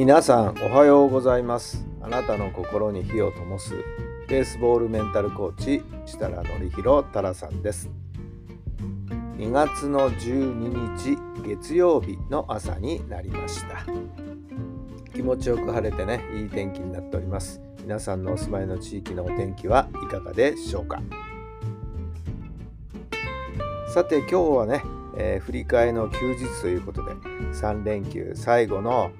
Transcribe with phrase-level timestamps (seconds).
[0.00, 1.86] 皆さんおはようございます。
[2.00, 3.74] あなたの心に火を灯す。
[4.28, 7.90] ベースボールメンタルコーチ設楽範弘太良さんです。
[9.36, 13.84] 2月の12日月曜日の朝になりました。
[15.14, 17.60] 気持ちよく晴れてねいい天気になっております。
[17.82, 21.02] 皆さんのお住まいの地域のお天気はいかがでしょうか。
[23.92, 24.82] さて今日はね、
[25.22, 29.12] えー振り替えの休日ということで3連休最後の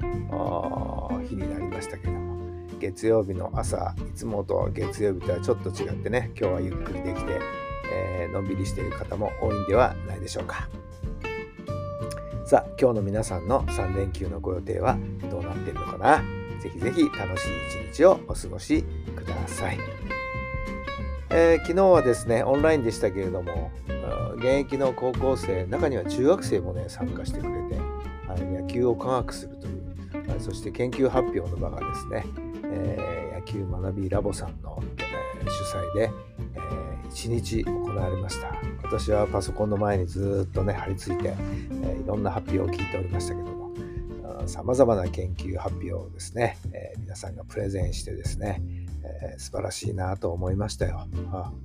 [1.28, 2.30] 日になりましたけども
[2.78, 7.38] 月曜日の朝いつもと月曜日とはちょっと違ってね今日はゆっくりできて、
[7.92, 10.68] えーのんびりしている方も多いんではないでしょうか。
[12.46, 14.96] さあ今日の皆さんの3連休のご予定は
[15.30, 16.22] どうなっているのかな？
[16.60, 17.50] ぜひぜひ楽しい
[17.88, 19.78] 一日をお過ごしください、
[21.30, 23.70] えー昨日はですねオンラインでしたけれども
[24.36, 27.78] 現役の高校生中には中学生もね参加してくれて
[28.44, 32.24] 野球を科学するという、はいそして研究発表の場がですね、
[32.64, 36.10] えー野球学びラボさんの、えー主催で、
[36.54, 36.58] え
[37.10, 38.52] 1日行われました。
[38.82, 41.34] 私はパソコンの前にずっとね張り付いて、
[41.82, 43.50] えーいろんな発表を聞いておりましたけど
[44.46, 48.62] さまざまな研究発表をですね、えー皆さんがプレゼンしてですね、
[49.02, 51.06] えー素晴らしいなと思いましたよ。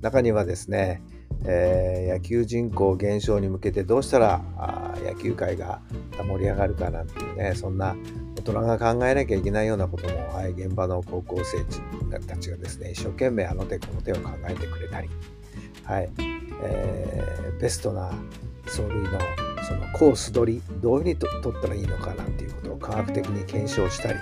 [0.00, 1.02] 中にはですね
[1.44, 4.40] えー野球人口減少に向けてどうしたら
[5.04, 5.80] 野球界が
[6.18, 7.96] 盛り上がるかなんていうねそんな
[8.36, 11.64] 大人が考えなきゃいけないようなことも、はい、現場の高校生
[12.26, 15.08] たちがですね一生懸命あの手この手を考えてくれたり、
[15.84, 16.10] はい
[16.62, 18.12] えーベストな
[18.66, 24.18] 走塁のそのコース取りどういうふうにと取ったらいいのかなんていうことを科学的に検証したり、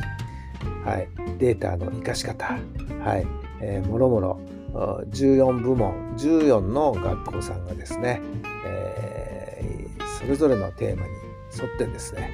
[0.85, 3.27] はい、データの生かし方、はい。
[3.61, 4.41] えーもろもろ
[4.75, 8.21] 14部門14の学校さんがですね、
[8.67, 11.11] えーそれぞれのテーマに
[11.53, 12.31] 沿ってですね、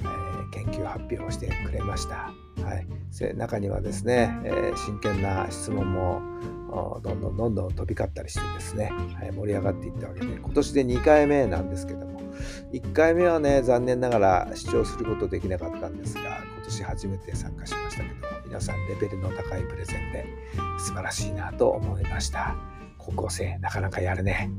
[0.00, 2.86] えー研究発表をしてくれました、はい、
[3.36, 6.22] 中にはですね、えー真剣な質問も
[7.02, 12.21] どんどんどんどん飛び交ったりしてですね、はい、盛り上がっていったわけで今年で2回目なんですけども
[12.72, 16.22] 1回目はね残念ながら視聴することできなかったんですが
[16.54, 18.14] 今年初めて参加しましたけど
[18.46, 20.26] 皆さんレベルの高いプレゼンで
[20.78, 22.54] 素晴らしいなと思いました。
[22.98, 24.50] 高校生なかなかやるね。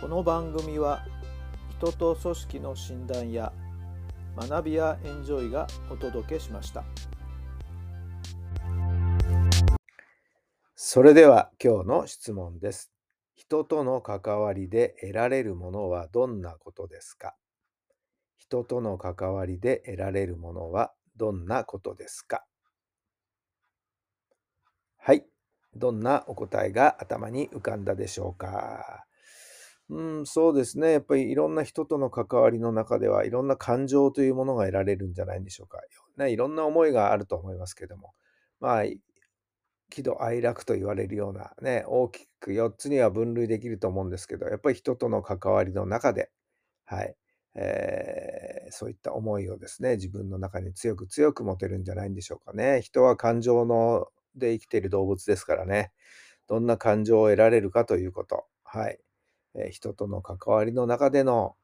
[0.00, 1.04] この番組は
[1.78, 3.52] 人と組織の診断や
[4.36, 6.84] 学びやエンジョイがお届けしました。
[10.74, 12.92] それでは今日の質問です。
[13.34, 17.34] 人との関わりで得られるものはどんなことですか？
[18.36, 22.44] 人との関わりで得られるものはどんなことですか？
[24.98, 25.24] はい。
[25.74, 29.06] どんなお答えが頭に浮かんだでしょうか？
[29.88, 30.92] うん、そうですね。
[30.92, 35.80] やっぱりいろんな人との関わりの中ではいろんな感情というものが得られるんじゃないんでしょうか。
[36.16, 38.12] ね、いろんな思いがあると思いますけども、
[38.60, 38.84] まあ、
[39.90, 46.30] 喜怒哀楽と言われるようなね、大きく4つには分類できると思うんですけど、やっぱり人との関わりの中で、
[46.86, 47.16] はい、
[47.54, 52.82] えーそういった思いをですね、自分の中に強く強く持てるんじゃないんでしょうかね。
[52.82, 55.92] 人は感情ので生きている動物ですからね、
[56.48, 59.00] どんな感情を得られるかということ、はい。
[59.56, 61.56] え人との関わりの中での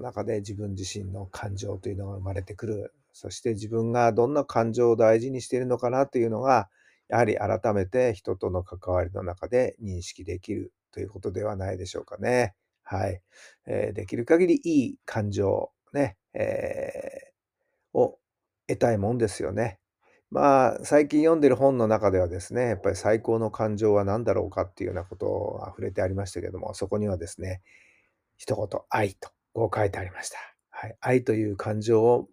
[0.00, 6.68] 中で自分自身の感情というのが生まれてくるそして自分がどんな感情を大事にしているのかなというのが
[7.08, 12.54] やはり改めて人との関わりの中で認識できるということではないでしょうかね。
[12.82, 13.20] はい。
[13.66, 18.18] えーできる限りいい感情ね、えーを
[18.68, 19.78] 得たいもんですよね。
[20.30, 27.62] まあ、最近読んでる本の中ではですね、やっぱり最高の感情は何だろうかっていうようなことが触れてありましたけども、そこにはですね、
[28.36, 30.38] 一言、愛と、こう書いてありました。
[30.70, 30.96] はい。
[31.00, 32.28] 愛という感情を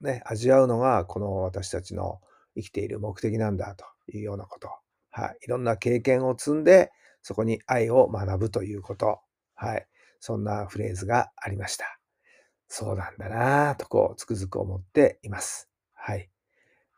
[0.00, 2.20] ね、味わうのが、この私たちの
[2.56, 4.68] 生きている目的なんだというようなこと。
[5.10, 5.38] はい。
[5.44, 9.20] いろんな経験を積んで、そこに愛を学ぶということ。
[9.54, 9.86] はい。
[10.20, 11.98] そんなフレーズがありました。
[12.68, 15.70] そうなんだなぁと、こう、つくづく思っています。
[15.94, 16.33] はい。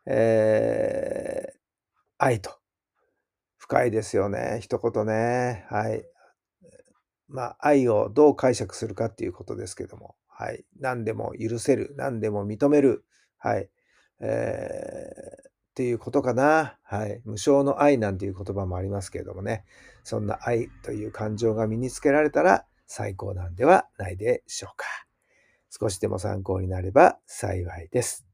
[0.07, 1.57] えー
[2.19, 2.57] 愛と
[3.57, 4.59] 深いですよね。
[4.61, 5.65] 一言ね。
[5.69, 6.03] はい。
[7.27, 10.15] まあ、愛をどう解釈するかっていうことですけども。
[10.27, 10.65] はい。
[10.79, 11.93] 何でも許せる。
[11.97, 13.03] 何でも認める。
[13.37, 13.69] はい。
[14.21, 16.77] えー、っていうことかな。
[16.83, 17.21] はい。
[17.25, 19.65] 無償の愛なんていう言葉もありますけれどもね。
[20.03, 24.85] そんな愛という感情が身につけられたら最高なんではないでしょうか。
[25.69, 28.26] 少しでも参考になれば幸いです。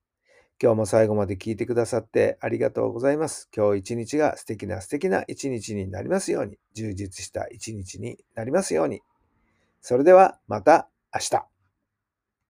[0.61, 3.49] 今日も最後まで聞いてくださってありがとうございます。
[3.55, 9.01] 今日一日が素敵な素敵な一日になりますように、充実した一日になりますように。
[9.81, 11.52] それではまた明日。